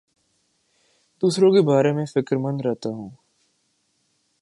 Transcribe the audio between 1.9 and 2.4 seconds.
میں فکر